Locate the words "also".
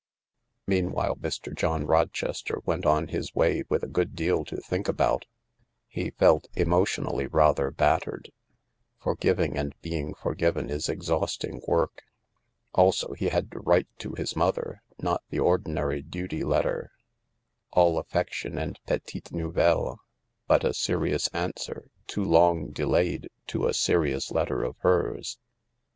12.73-13.13